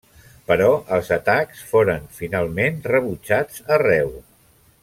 Però 0.51 0.69
els 0.97 1.11
atacs 1.17 1.61
foren 1.73 2.09
finalment 2.17 2.83
rebutjats 2.93 3.65
arreu. 3.77 4.15